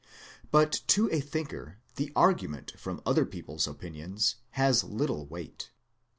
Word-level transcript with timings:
But 0.49 0.81
to 0.87 1.11
a 1.11 1.19
thinker 1.21 1.77
the 1.95 2.11
argument 2.15 2.73
from 2.75 3.03
other 3.05 3.23
people's 3.23 3.67
opinions 3.67 4.37
has 4.53 4.83
little 4.83 5.27
weight. 5.27 5.69